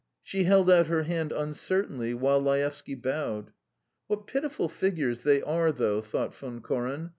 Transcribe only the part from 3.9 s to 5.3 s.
"What pitiful figures